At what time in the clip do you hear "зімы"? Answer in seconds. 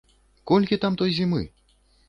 1.19-1.45